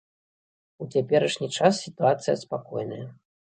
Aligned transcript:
У 0.85 0.87
цяперашні 0.95 1.47
час 1.59 1.83
сітуацыя 1.85 2.35
спакойная. 2.47 3.07